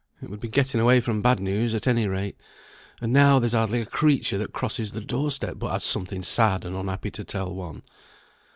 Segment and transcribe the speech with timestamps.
[0.19, 2.35] It would be getting away from bad news at any rate;
[3.01, 6.65] and now, there's hardly a creature that crosses the door step, but has something sad
[6.65, 7.83] and unhappy to tell one.